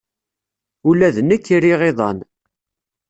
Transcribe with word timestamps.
Ula 0.89 1.09
d 1.15 1.17
nekk 1.21 1.45
riɣ 1.63 1.81
iḍan. 1.89 2.17